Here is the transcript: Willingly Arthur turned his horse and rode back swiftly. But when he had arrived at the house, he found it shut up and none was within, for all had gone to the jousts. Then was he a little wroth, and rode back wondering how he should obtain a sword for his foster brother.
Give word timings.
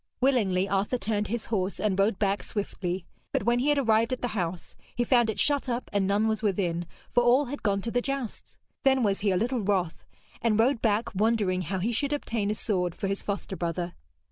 Willingly 0.19 0.67
Arthur 0.67 0.97
turned 0.97 1.27
his 1.27 1.45
horse 1.53 1.79
and 1.79 1.99
rode 1.99 2.17
back 2.17 2.41
swiftly. 2.41 3.05
But 3.31 3.43
when 3.43 3.59
he 3.59 3.69
had 3.69 3.77
arrived 3.77 4.11
at 4.11 4.23
the 4.23 4.29
house, 4.29 4.75
he 4.95 5.03
found 5.03 5.29
it 5.29 5.39
shut 5.39 5.69
up 5.69 5.91
and 5.93 6.07
none 6.07 6.27
was 6.27 6.41
within, 6.41 6.87
for 7.11 7.21
all 7.21 7.45
had 7.45 7.61
gone 7.61 7.81
to 7.83 7.91
the 7.91 8.01
jousts. 8.01 8.57
Then 8.81 9.03
was 9.03 9.19
he 9.19 9.29
a 9.29 9.37
little 9.37 9.59
wroth, 9.59 10.03
and 10.41 10.59
rode 10.59 10.81
back 10.81 11.13
wondering 11.13 11.61
how 11.61 11.77
he 11.77 11.91
should 11.91 12.13
obtain 12.13 12.49
a 12.49 12.55
sword 12.55 12.95
for 12.95 13.07
his 13.07 13.21
foster 13.21 13.55
brother. 13.55 13.93